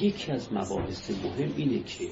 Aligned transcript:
یکی 0.00 0.32
از 0.32 0.52
مباحث 0.52 1.10
مهم 1.10 1.54
اینه 1.56 1.82
که 1.82 2.08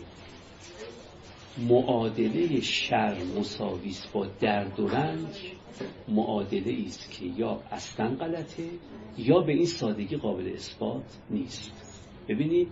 معادله 1.59 2.61
شر 2.61 3.23
مساویس 3.39 4.07
با 4.07 4.27
درد 4.27 4.81
و 4.81 4.89
رنج 4.89 5.53
معادله 6.09 6.85
است 6.87 7.11
که 7.11 7.27
یا 7.27 7.63
اصلا 7.71 8.15
غلطه 8.15 8.69
یا 9.19 9.41
به 9.41 9.53
این 9.53 9.67
سادگی 9.67 10.17
قابل 10.17 10.53
اثبات 10.55 11.19
نیست. 11.31 11.73
ببینید 12.29 12.69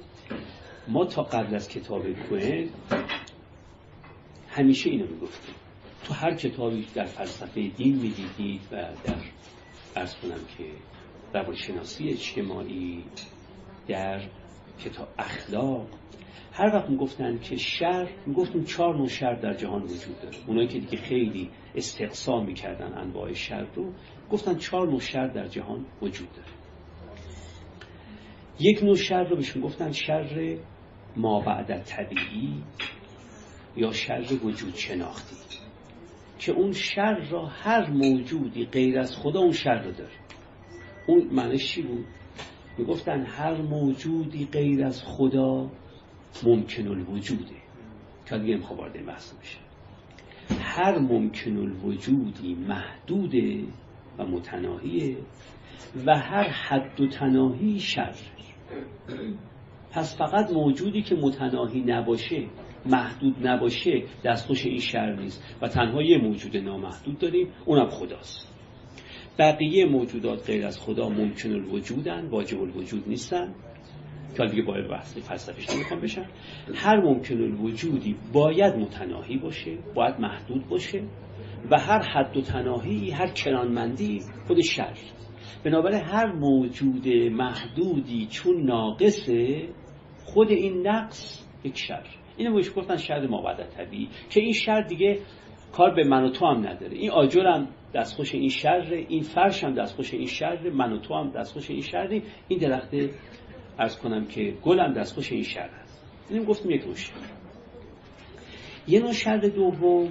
ما 0.89 1.05
تا 1.05 1.23
قبل 1.23 1.55
از 1.55 1.69
کتاب 1.69 2.13
کوهن 2.13 2.69
همیشه 4.49 4.91
اینو 4.91 5.07
می‌گفتیم. 5.07 5.55
تو 6.05 6.15
هر 6.15 6.35
کتابی 6.35 6.87
در 6.95 7.05
فلسفه 7.05 7.69
دین 7.69 7.97
می‌دیدید 7.97 8.61
و 8.73 8.75
در 9.05 9.17
ارز 9.97 10.15
کنم 10.15 10.41
که 10.59 10.65
روانشناسی 11.35 12.09
اجتماعی 12.09 13.05
در 13.89 14.21
کتاب 14.79 15.09
اخلاق. 15.19 15.87
هر 16.53 16.75
وقت 16.75 16.91
می‌گفتن 16.91 17.39
که 17.39 17.57
شر 17.57 18.09
می‌گفتیم 18.27 18.65
چهار 18.65 18.97
نوع 18.97 19.09
شر 19.09 19.35
در 19.35 19.55
جهان 19.55 19.83
وجود 19.83 20.21
داره. 20.23 20.37
اونایی 20.47 20.69
که 20.69 20.79
دیگه 20.79 20.97
خیلی 20.97 21.51
استقسام 21.75 22.47
می‌کردن 22.47 22.99
انواع 22.99 23.33
شر 23.33 23.67
رو 23.75 23.93
گفتن 24.31 24.55
چهار 24.59 24.89
نوع 24.89 25.01
شر 25.01 25.27
در 25.27 25.49
جهان 25.49 25.87
وجود 26.03 26.29
داره. 26.33 26.49
یک 28.61 28.83
نوع 28.83 28.97
شر 28.97 29.23
رو 29.23 29.37
بهشون 29.37 29.63
گفتن 29.63 29.93
شر 29.93 30.57
ما 31.17 31.41
بعد 31.41 31.83
طبیعی 31.83 32.63
یا 33.77 33.93
شر 33.93 34.25
وجود 34.45 34.75
شناختی 34.75 35.37
که 36.39 36.53
اون 36.53 36.73
شر 36.73 37.29
را 37.31 37.47
هر 37.47 37.91
موجودی 37.91 38.65
غیر 38.65 38.99
از 38.99 39.17
خدا 39.17 39.41
اون 39.41 39.53
شر 39.53 39.83
رو 39.83 39.93
داره. 39.93 40.15
اون 41.07 41.29
معنیش 41.33 41.73
چی 41.73 41.83
بود؟ 41.83 42.07
می‌گفتن 42.79 43.23
هر 43.23 43.55
موجودی 43.55 44.49
غیر 44.53 44.85
از 44.85 45.03
خدا 45.03 45.71
ممکن 46.45 46.89
الوجوده 46.89 47.57
که 48.27 48.39
دیگه 48.39 48.55
نمی‌خواه 48.55 48.79
وارد 48.79 49.07
بحث 49.07 49.33
بشه 49.33 49.59
هر 50.61 50.99
ممکن 50.99 51.57
الوجودی 51.57 52.55
محدوده 52.55 53.65
و 54.19 54.27
متناهیه 54.27 55.17
و 56.07 56.19
هر 56.19 56.49
حد 56.49 57.01
و 57.01 57.09
تناهی 57.09 57.81
شر. 57.81 58.15
پس 59.91 60.19
فقط 60.19 60.51
موجودی 60.51 61.03
که 61.03 61.15
متناهی 61.15 61.81
نباشه 61.81 62.47
محدود 62.87 63.47
نباشه 63.47 64.05
دستخوش 64.25 64.67
این 64.67 64.81
شر 64.81 65.17
نیست. 65.17 65.57
و 65.63 65.69
تنها 65.69 66.03
یه 66.03 66.19
موجود 66.19 66.57
نامحدود 66.57 67.19
داریم 67.19 67.49
اونم 67.65 67.89
خداست. 67.89 68.56
بقیه 69.39 69.87
موجودات 69.87 70.47
غیر 70.47 70.67
از 70.67 70.79
خدا 70.79 71.09
ممکن 71.09 71.53
الوجودن 71.53 72.27
واجب 72.27 72.61
الوجود 72.61 73.09
نیستن. 73.09 73.55
که 74.37 74.47
دیگه 74.47 74.63
باید 74.63 74.89
بحث 74.89 75.19
فلسفیش 75.19 75.71
نمی‌خوام 75.71 76.01
بشن 76.01 76.27
هر 76.75 77.01
ممکن 77.01 77.35
الوجودی 77.35 78.17
باید 78.33 78.75
متناهی 78.75 79.37
باشه 79.37 79.79
باید 79.95 80.21
محدود 80.21 80.69
باشه 80.69 81.03
و 81.71 81.81
هر 81.81 82.03
حد 82.03 82.37
و 82.37 82.41
تناهی 82.41 83.11
هر 83.11 83.27
کرانمندی 83.27 84.21
خود 84.47 84.61
شر 84.61 84.97
بنابراین 85.65 86.01
هر 86.01 86.33
موجود 86.33 87.09
محدودی 87.09 88.27
چون 88.31 88.63
ناقصه 88.63 89.69
خود 90.25 90.51
این 90.51 90.87
نقص 90.87 91.45
یک 91.65 91.79
شر 91.79 92.07
اینو 92.37 92.55
بهش 92.55 92.71
گفتن 92.77 92.97
شر 92.97 93.27
ما 93.27 93.55
طبیعی. 93.55 94.09
که 94.31 94.41
این 94.41 94.53
شر 94.53 94.81
دیگه 94.81 95.19
کار 95.73 95.95
به 95.95 96.05
من 96.05 96.25
و 96.25 96.31
تو 96.31 96.47
هم 96.47 96.67
نداره. 96.67 96.97
این 96.97 97.11
آجر 97.11 97.47
هم 97.47 97.69
دستخوش 97.95 98.35
این 98.35 98.49
شر 98.49 99.05
این 99.09 99.23
فرش 99.23 99.65
هم 99.65 99.75
دستخوش 99.75 100.15
این 100.15 100.27
شر 100.27 100.71
من 100.71 100.93
و 100.93 100.99
تو 100.99 101.15
هم 101.15 101.31
دستخوش 101.31 101.71
این 101.71 101.83
شر. 101.83 102.23
این 102.49 102.59
درخت 102.59 102.95
ارز 103.79 103.99
کنم 103.99 104.27
که 104.27 104.55
گل 104.63 104.81
هم 104.81 104.93
دستخوش 104.93 105.33
این 105.33 105.43
شر 105.43 105.69
هست. 105.69 106.03
اینم 106.31 106.45
گفتیم 106.45 106.71
یک 106.71 106.97
شر. 106.97 107.13
یه 108.89 109.01
نوع 109.01 109.13
شر 109.13 109.37
دوم 109.37 110.09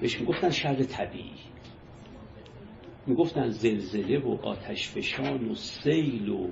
بهش 0.00 0.20
می‌گفتن 0.20 0.50
شر 0.50 0.82
طبیعی. 0.82 1.34
می‌گفتن 3.06 3.48
زلزله 3.48 4.18
و 4.18 4.38
آتش 4.42 4.88
فشان 4.88 5.48
و 5.48 5.54
سیل 5.54 6.28
و 6.28 6.48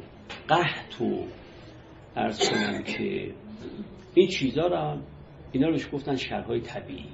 قحط 0.49 1.01
و 1.01 1.25
ارز 2.17 2.51
کنم 2.51 2.83
که 2.83 3.35
این 4.15 4.29
چیزا 4.29 4.67
را 4.67 4.99
اینا 5.53 5.67
رو 5.67 5.73
بهش 5.73 5.89
گفتن 5.93 6.17
شرهای 6.17 6.61
طبیعی. 6.61 7.09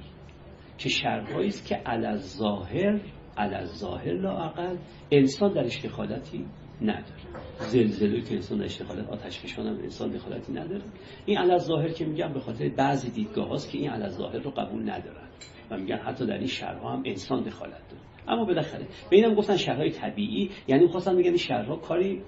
که 0.78 0.88
شرهایی 0.88 1.48
است 1.48 1.69
که 1.69 1.75
علی 1.75 2.16
ظاهر 2.16 3.00
علی 3.36 3.64
ظاهر 3.64 4.12
لااقل 4.12 4.76
انسان 5.10 5.52
درش 5.52 5.84
دخالتی 5.84 6.47
نداره. 6.82 7.22
زلزله 7.58 8.20
که 8.20 8.34
انسان 8.34 8.58
درش 8.58 8.80
دخالت 8.80 9.08
آتش 9.08 9.38
فشان 9.41 9.66
انسان 9.66 10.10
دخالتی 10.10 10.52
نداره. 10.52 10.82
این 11.26 11.38
علی 11.38 11.58
ظاهر 11.58 11.88
که 11.88 12.04
میگم 12.04 12.32
به 12.32 12.41
خاطر 12.41 12.69
بعضی 12.69 13.10
دیدگاه 13.10 13.48
هاست 13.48 13.70
که 13.70 13.78
این 13.78 13.91
علی 13.91 14.08
ظاهر 14.08 14.38
رو 14.38 14.50
قبول 14.50 14.91
ندارن 14.91 15.28
و 15.70 15.76
میگن 15.76 15.97
حتی 15.97 16.26
در 16.26 16.38
این 16.38 16.47
شهرها 16.47 16.92
هم 16.92 17.02
انسان 17.06 17.42
دخالت 17.42 17.88
داره. 17.91 18.02
اما 18.28 18.44
بالاخره 18.44 18.86
به 19.10 19.16
اینم 19.16 19.34
گفتن 19.34 19.56
شهرهای 19.56 19.91
طبیعی 19.91 20.50
یعنی 20.68 20.82
می‌خواستن 20.82 21.16
بگن 21.16 21.28
این 21.28 21.36
شهرها 21.36 21.76
کاری 21.76 22.22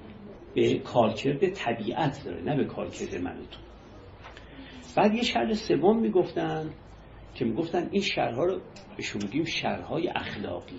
به 0.55 0.79
کارکرد 0.79 1.51
طبیعت 1.51 2.25
داره 2.25 2.43
نه 2.43 2.57
به 2.57 2.65
کارکرد 2.65 3.15
من 3.15 3.37
تو 3.51 3.61
بعد 4.97 5.15
یه 5.15 5.23
شهر 5.23 5.53
سوم 5.53 6.01
می‌گفتن 6.01 6.71
که 7.35 7.45
می‌گفتن 7.45 7.89
این 7.91 8.03
شهرها 8.03 8.45
رو 8.45 8.61
بهشون 8.97 9.23
میگیم 9.23 9.45
شهرهای 9.45 10.09
اخلاقی. 10.09 10.79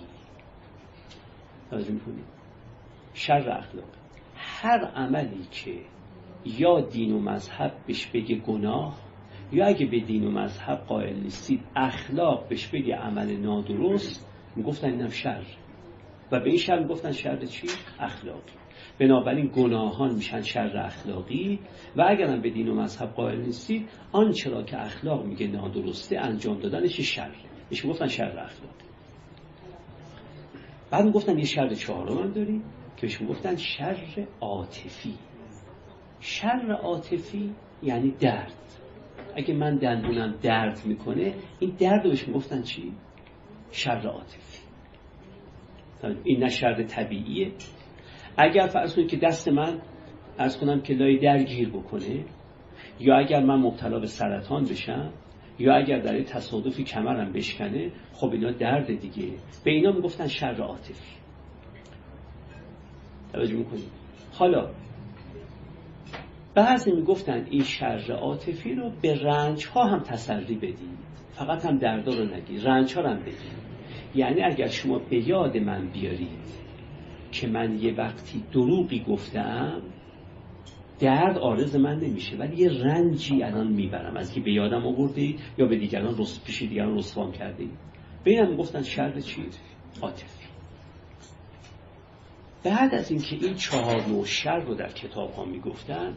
توجه 1.70 1.92
می‌کنید 1.92 2.24
شر 3.14 3.50
اخلاقی 3.50 3.98
هر 4.34 4.84
عملی 4.84 5.44
که 5.50 5.80
یا 6.44 6.80
دین 6.80 7.12
و 7.12 7.20
مذهب 7.20 7.72
بهش 7.86 8.06
بگه 8.06 8.36
گناه 8.36 8.98
یا 9.52 9.66
اگه 9.66 9.86
به 9.86 10.00
دین 10.00 10.24
و 10.24 10.30
مذهب 10.30 10.78
قائل 10.78 11.20
نیستید 11.20 11.60
اخلاق 11.76 12.48
بهش 12.48 12.66
بگه 12.66 12.96
عمل 12.96 13.36
نادرست 13.36 14.30
می‌گفتن 14.56 14.90
اینم 14.90 15.08
شر. 15.08 15.42
و 16.32 16.40
به 16.40 16.46
این 16.46 16.58
شر 16.58 16.78
می‌گفتن 16.78 17.12
شر 17.12 17.44
چی؟ 17.44 17.66
اخلاقی 18.00 18.52
بنابراین 19.00 19.50
گناهان 19.56 20.14
میشن 20.14 20.40
شر 20.42 20.76
اخلاقی 20.76 21.58
و 21.96 22.06
اگرم 22.08 22.40
به 22.40 22.50
دین 22.50 22.68
و 22.68 22.74
مذهب 22.74 23.08
قائل 23.08 23.40
نیستید 23.40 23.88
آنچه 24.12 24.50
را 24.50 24.62
که 24.62 24.82
اخلاق 24.82 25.26
میگه 25.26 25.46
نادرسته 25.46 26.18
انجام 26.18 26.58
دادنش 26.58 27.00
شر. 27.00 27.30
بهش 27.70 27.84
می‌گفتن 27.84 28.06
شر 28.06 28.38
اخلاقی. 28.38 28.89
بعد 30.90 31.04
می‌گفتن 31.04 31.38
یه 31.38 31.44
شر 31.44 31.74
چهارم 31.74 32.18
هم 32.18 32.30
داریم. 32.30 32.62
که 32.96 33.06
بهش 33.06 33.20
می‌گفتن 33.20 33.56
شر 33.56 34.26
عاطفی. 34.40 35.14
شر 36.20 36.72
عاطفی 36.82 37.54
یعنی 37.82 38.10
درد. 38.10 38.52
اگه 39.36 39.54
من 39.54 39.76
دندونم 39.76 40.34
درد 40.42 40.80
می‌کنه 40.84 41.34
این 41.60 41.70
درد 41.78 42.04
رو 42.04 42.10
بهش 42.10 42.28
می‌گفتن 42.28 42.62
چی؟ 42.62 42.92
شر 43.70 44.06
عاطفی. 44.06 44.62
این 46.24 46.42
نه 46.42 46.48
شر 46.48 46.82
طبیعیه. 46.82 47.52
اگر 48.36 48.66
فرض 48.66 48.94
کنید 48.94 49.08
که 49.08 49.16
دست 49.16 49.48
من 49.48 49.80
ارز 50.38 50.58
کنم 50.58 50.80
که 50.80 50.94
لای 50.94 51.18
درگیر 51.18 51.68
بکنه 51.68 52.24
یا 53.00 53.18
اگر 53.18 53.44
من 53.44 53.56
مبتلا 53.56 53.98
به 53.98 54.06
سرطان 54.06 54.64
بشم 54.64 55.12
یا 55.60 55.74
اگر 55.74 55.98
در 55.98 56.12
این 56.12 56.24
تصادفی 56.24 56.84
کمرم 56.84 57.32
بشکنه 57.32 57.92
خب 58.12 58.30
اینا 58.32 58.50
درد 58.50 59.00
دیگه. 59.00 59.28
به 59.64 59.70
اینا 59.70 59.92
می‌گفتن 59.92 60.26
شر 60.26 60.54
عاطفی. 60.54 61.16
توجه 63.32 63.56
می‌کنید؟ 63.56 63.90
حالا 64.32 64.70
بعضی 66.54 66.92
می‌گفتن 66.92 67.46
این 67.50 67.62
شر 67.62 68.12
عاطفی 68.12 68.74
رو 68.74 68.90
به 69.02 69.14
رنج 69.14 69.66
ها 69.66 69.84
هم 69.84 69.98
تسری 69.98 70.54
بدید. 70.54 70.98
فقط 71.32 71.66
هم 71.66 71.78
دردا 71.78 72.12
رو 72.12 72.24
نگید 72.24 72.66
رنج 72.68 72.94
ها 72.94 73.00
رو 73.00 73.08
هم 73.08 73.20
بدید. 73.20 73.60
یعنی 74.14 74.42
اگر 74.42 74.68
شما 74.68 74.98
به 74.98 75.28
یاد 75.28 75.56
من 75.56 75.88
بیارید 75.88 76.60
که 77.32 77.46
من 77.46 77.78
یه 77.78 77.94
وقتی 77.94 78.44
دروغی 78.52 79.04
گفتم 79.08 79.82
درد 81.00 81.38
آرز 81.38 81.76
من 81.76 82.00
نمیشه 82.00 82.36
ولی 82.36 82.56
یه 82.56 82.68
رنجی 82.68 83.42
الان 83.42 83.72
می‌برم. 83.72 84.16
از 84.16 84.32
که 84.32 84.40
به 84.40 84.52
یادم 84.52 84.86
آورده 84.86 85.34
یا 85.58 85.66
به 85.66 85.76
دیگران 85.76 86.18
رس 86.18 86.40
پیش 86.44 86.62
دیگران 86.62 86.98
رسوان 86.98 87.32
کرده 87.32 87.64
به 88.24 88.30
اینم 88.30 88.56
گفتن 88.56 88.82
شر 88.82 89.20
چی 89.20 89.42
عاطفی. 90.02 90.46
بعد 92.64 92.94
از 92.94 93.10
اینکه 93.10 93.46
این 93.46 93.54
چهار 93.54 94.06
نوع 94.08 94.24
شر 94.24 94.58
رو 94.58 94.74
در 94.74 94.88
کتاب 94.88 95.32
ها 95.32 95.44
می‌گفتن 95.44 96.12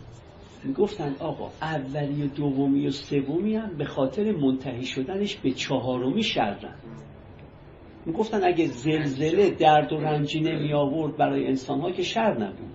می‌گفتن 0.64 1.16
آقا 1.20 1.52
اولی 1.62 2.24
و 2.24 2.28
دومی 2.28 2.88
و 2.88 2.92
سومی 2.92 3.56
هم 3.56 3.78
به 3.78 3.86
خاطر 3.86 4.32
منتهی 4.32 4.86
شدنش 4.86 5.36
به 5.36 5.52
چهارمی 5.52 6.24
شرن. 6.24 6.76
می‌گفتن 8.06 8.44
اگه 8.44 8.66
زلزله 8.66 9.50
درد 9.50 9.94
و 9.94 9.98
رنجی 9.98 10.40
نمی 10.40 10.74
آورد 10.74 11.18
برای 11.18 11.48
انسان 11.48 11.80
ها 11.80 11.92
که 11.92 12.04
شر 12.04 12.38
نبود. 12.38 12.74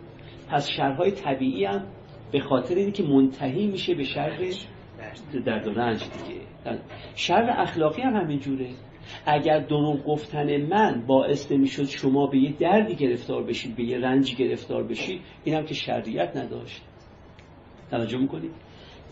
پس 0.51 0.69
شرهای 0.77 1.11
طبیعی 1.11 1.65
هم 1.65 1.87
به 2.33 2.41
خاطر 2.41 2.75
اینکه 2.75 3.03
منتهی 3.03 3.67
میشه 3.67 3.95
به 3.95 4.05
شر 4.05 4.39
درد 5.47 5.69
و 5.69 5.71
رنج 5.71 6.03
دیگه. 6.03 6.41
شر 7.15 7.55
اخلاقی 7.59 8.03
هم 8.03 8.17
همین 8.17 8.39
جوره. 8.39 8.69
اگر 9.27 9.59
دروغ 9.59 10.05
گفتن 10.05 10.57
من 10.57 11.05
باعث 11.07 11.53
نمی‌شد 11.53 11.85
شما 11.85 12.27
به 12.27 12.39
یه 12.39 12.53
دردی 12.53 12.95
گرفتار 12.95 13.43
بشید 13.43 13.77
به 13.77 13.85
یه 13.85 13.99
رنجی 13.99 14.37
گرفتار 14.37 14.83
بشید 14.83 15.21
اینم 15.45 15.65
که 15.65 15.75
شریعت 15.75 16.37
نداشت. 16.37 16.83
توجه 17.91 18.19
می‌کنید؟ 18.19 18.51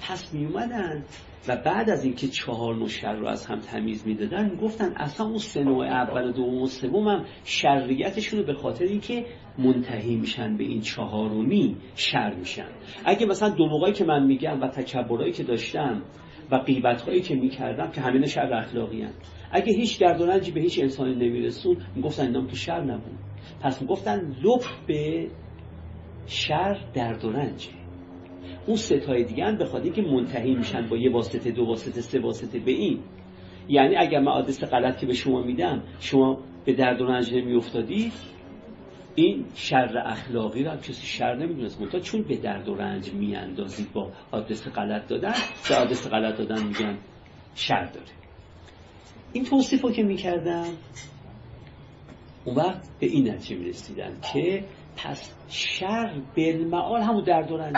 پس 0.00 0.34
می 0.34 0.44
اومدن 0.44 1.04
و 1.48 1.56
بعد 1.56 1.90
از 1.90 2.04
اینکه 2.04 2.28
چهار 2.28 2.74
نوع 2.74 2.88
شر 2.88 3.12
رو 3.12 3.26
از 3.26 3.46
هم 3.46 3.58
تمیز 3.58 4.06
می‌دادن 4.06 4.56
گفتن 4.56 4.92
اصلا 4.96 5.26
اون 5.26 5.38
سه 5.38 5.64
نوع 5.64 5.86
اول 5.86 6.28
و 6.28 6.32
دوم 6.32 6.62
و 6.62 6.66
سوم 6.66 7.08
هم 7.08 7.24
شریعتشون 7.44 8.40
رو 8.40 8.46
به 8.46 8.54
خاطر 8.54 8.84
اینکه 8.84 9.26
منتهی 9.58 10.16
میشن 10.16 10.56
به 10.56 10.64
این 10.64 10.80
چهارمی 10.80 11.76
شر 11.94 12.34
میشن. 12.34 12.68
اگه 13.04 13.26
مثلا 13.26 13.48
دو 13.48 13.66
موقعی 13.66 13.92
که 13.92 14.04
من 14.04 14.26
میگم 14.26 14.60
و 14.62 14.68
تکبرایی 14.68 15.32
که 15.32 15.42
داشتم 15.42 16.02
و 16.50 16.56
قیبت 16.56 17.02
هایی 17.02 17.20
که 17.20 17.34
می‌کردم 17.34 17.90
که 17.90 18.00
همین 18.00 18.26
شر 18.26 18.54
اخلاقی 18.54 19.02
هم. 19.02 19.12
اگه 19.50 19.72
هیچ 19.72 20.00
درد 20.00 20.20
و 20.20 20.26
به 20.26 20.60
هیچ 20.60 20.78
انسانی 20.78 21.14
نمیرسون 21.14 21.76
می‌گفتن 21.94 22.26
اینام 22.26 22.46
که 22.46 22.56
شر 22.56 22.80
نبود. 22.80 23.18
پس 23.62 23.82
می‌گفتن 23.82 24.36
لب 24.42 24.60
به 24.86 25.28
شر 26.26 26.78
درد 26.94 27.24
و 27.24 27.32
رنجه. 27.32 27.85
اون 28.66 28.76
ستای 28.76 29.24
دیگه 29.24 29.44
هم 29.44 29.56
بخواد 29.56 29.92
که 29.92 30.02
منتهی 30.02 30.54
میشن 30.54 30.88
با 30.88 30.96
یه 30.96 31.12
واسطه 31.12 31.50
دو 31.50 31.64
واسطه 31.64 32.00
سه 32.00 32.20
واسطه 32.20 32.58
به 32.58 32.70
این. 32.70 32.98
یعنی 33.68 33.96
اگر 33.96 34.20
من 34.20 34.32
آدرس 34.32 34.64
غلط 34.64 34.98
که 34.98 35.06
به 35.06 35.14
شما 35.14 35.42
میدم 35.42 35.82
شما 36.00 36.38
به 36.64 36.72
درد 36.72 37.00
و 37.00 37.06
رنج 37.06 37.34
نمیافتادید 37.34 38.12
این 39.14 39.44
شر 39.54 40.02
اخلاقی 40.06 40.64
رو 40.64 40.76
کسی 40.76 41.06
شر 41.06 41.34
نمی‌دونست. 41.34 41.80
منتها 41.80 42.00
چون 42.00 42.22
به 42.22 42.36
درد 42.36 42.68
و 42.68 42.74
رنج 42.74 43.12
میاندازید 43.12 43.92
با 43.92 44.10
آدرس 44.30 44.68
غلط 44.68 45.08
دادن 45.08 45.34
به 45.68 45.74
آدرس 45.76 46.08
غلط 46.08 46.38
دادن 46.38 46.62
میگن 46.62 46.98
شر 47.54 47.84
داره. 47.84 48.06
این 49.32 49.44
توصیف 49.44 49.84
که 49.84 50.02
می‌کردم 50.02 50.66
اون 52.44 52.56
وقت 52.56 52.88
به 53.00 53.06
این 53.06 53.30
نتیجه 53.30 53.56
می‌رسیدن 53.60 54.16
که 54.32 54.64
پس 54.96 55.34
شر 55.48 56.12
بالمعال 56.36 57.02
همون 57.02 57.24
درد 57.24 57.52
و 57.52 57.56
رنج 57.56 57.76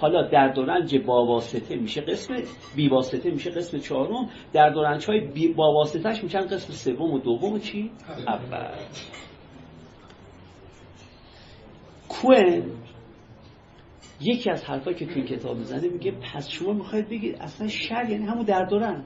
حالا 0.00 0.28
درد 0.28 0.58
و 0.58 0.64
رنج 0.64 0.96
با 0.96 1.26
واسطه 1.26 1.76
میشه 1.76 2.00
قسم 2.00 2.34
بی 2.76 2.88
واسطه 2.88 3.30
میشه 3.30 3.50
قسم 3.50 3.78
چهارم. 3.78 4.30
درد 4.52 4.76
و 4.76 4.82
رنج 4.82 5.06
های 5.06 5.48
با 5.56 5.72
واسطهش 5.72 6.22
میشن 6.22 6.40
قسم 6.40 6.72
سوم 6.72 7.12
و 7.12 7.18
دوم 7.18 7.52
و 7.52 7.58
چی؟ 7.58 7.90
اول. 8.26 8.76
کوئن 12.08 12.64
یکی 14.20 14.50
از 14.50 14.64
حرفایی 14.64 14.96
که 14.96 15.06
تو 15.06 15.12
این 15.14 15.24
کتاب 15.24 15.56
می‌زنه 15.56 15.88
میگه 15.88 16.12
پس 16.12 16.48
شما 16.48 16.72
می‌خواید 16.72 17.08
بگید 17.08 17.36
اصلا 17.40 17.68
شر 17.68 18.10
یعنی 18.10 18.24
همون 18.24 18.44
درد 18.44 18.72
و 18.72 18.78
رنج 18.78 19.04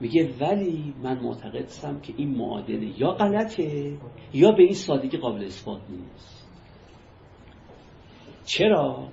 میگه 0.00 0.34
ولی 0.40 0.94
من 1.02 1.20
معتقدم 1.20 2.00
که 2.00 2.14
این 2.16 2.36
معادله 2.36 3.00
یا 3.00 3.10
غلطه 3.10 3.98
یا 4.32 4.50
به 4.50 4.62
این 4.62 4.74
سادگی 4.74 5.16
قابل 5.16 5.44
اثبات 5.44 5.80
نیست. 5.90 6.43
چرا؟ 8.44 9.08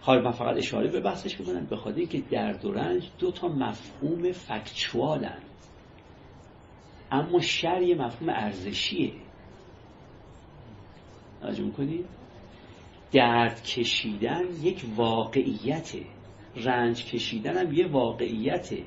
حال 0.00 0.22
من 0.22 0.30
فقط 0.30 0.56
اشاره 0.56 0.90
به 0.90 1.00
بحثش 1.00 1.40
می‌کنم 1.40 1.66
به 1.66 1.76
خاطر 1.76 1.98
اینکه 1.98 2.20
درد 2.30 2.64
و 2.64 2.72
رنج 2.72 3.10
دو 3.18 3.30
تا 3.30 3.48
مفهوم 3.48 4.32
فکچوالن 4.32 5.38
اما 7.10 7.40
شر 7.40 7.82
یه 7.82 7.94
مفهوم 7.94 8.28
ارزشیه. 8.28 9.12
توجه 11.40 11.64
می‌کنید؟ 11.64 12.04
درد 13.12 13.62
کشیدن 13.62 14.42
یک 14.62 14.84
واقعیته. 14.96 16.02
رنج 16.56 17.04
کشیدن 17.04 17.56
هم 17.56 17.72
یه 17.72 17.86
واقعیته. 17.86 18.82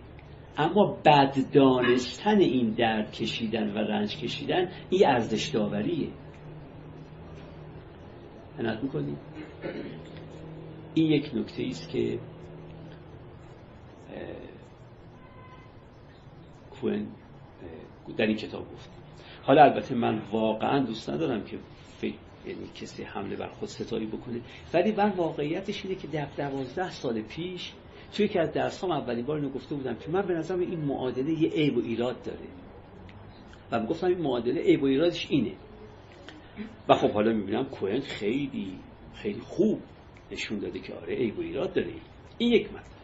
اما 0.57 0.97
بد 1.05 1.51
دانستن 1.53 2.39
این 2.39 2.69
درد 2.69 3.11
کشیدن 3.11 3.73
و 3.73 3.77
رنج 3.77 4.17
کشیدن 4.17 4.71
این 4.89 5.07
ارزش 5.07 5.47
داوریه 5.47 6.07
عنایت 8.59 8.83
می‌کنید 8.83 9.17
این 10.93 11.11
یک 11.11 11.31
نکته 11.35 11.63
است 11.63 11.89
که 11.89 12.19
کوین 16.71 17.07
در 18.17 18.25
این 18.25 18.37
کتاب 18.37 18.73
گفت. 18.73 18.89
حالا 19.43 19.63
البته 19.63 19.95
من 19.95 20.21
واقعا 20.31 20.79
دوست 20.79 21.09
ندارم 21.09 21.43
که 21.43 21.57
فکر 21.97 22.15
یعنی 22.47 22.67
کسی 22.75 23.03
حمله 23.03 23.35
بر 23.35 23.47
خود 23.47 23.69
ستایی 23.69 24.05
بکنه 24.05 24.41
ولی 24.73 24.91
من 24.91 25.09
واقعیتش 25.09 25.85
اینه 25.85 25.97
که 25.97 26.07
در 26.07 26.27
دوازده 26.37 26.91
سال 26.91 27.21
پیش 27.21 27.73
توی 28.13 28.27
که 28.27 28.41
از 28.41 28.51
درس 28.51 28.83
هم 28.83 28.91
اولین 28.91 29.25
بار 29.25 29.35
اینو 29.35 29.49
گفته 29.49 29.75
بودم 29.75 29.95
که 29.95 30.11
من 30.11 30.21
به 30.21 30.33
نظرم 30.33 30.59
این 30.59 30.79
معادله 30.79 31.31
یه 31.31 31.49
عیب 31.49 31.77
و 31.77 31.81
ایراد 31.81 32.23
داره. 32.23 32.47
و 33.71 33.85
گفتم 33.85 34.07
این 34.07 34.21
معادله 34.21 34.61
عیب 34.61 34.83
و 34.83 34.85
ایرادش 34.85 35.27
اینه. 35.29 35.51
و 36.87 36.95
خب 36.95 37.11
حالا 37.11 37.33
می‌بینم 37.33 37.65
کوهن 37.65 37.99
خیلی 37.99 38.71
خیلی 39.13 39.39
خوب 39.39 39.79
نشون 40.31 40.59
داده 40.59 40.79
که 40.79 40.93
آره 40.93 41.15
عیب 41.15 41.39
و 41.39 41.67
داره. 41.67 41.93
این 42.37 42.51
یک 42.51 42.67
مطلب. 42.67 42.96